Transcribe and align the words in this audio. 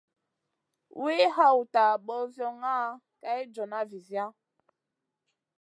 Wi 1.01 1.15
hawta 1.35 1.81
ɓozioŋa 2.05 2.73
kay 3.21 3.41
joona 3.53 3.79
viziya. 3.89 4.25